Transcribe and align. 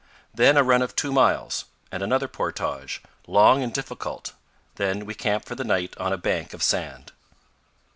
Then 0.33 0.57
a 0.57 0.63
run 0.63 0.81
of 0.81 0.95
two 0.95 1.11
miles, 1.11 1.65
and 1.91 2.01
another 2.01 2.27
portage, 2.27 3.03
long 3.27 3.61
and 3.61 3.71
difficult; 3.71 4.33
then 4.77 5.05
we 5.05 5.13
camp 5.13 5.45
for 5.45 5.53
the 5.53 5.63
night 5.63 5.93
on 5.99 6.11
a 6.11 6.17
bank 6.17 6.55
of 6.55 6.63
sand. 6.63 7.11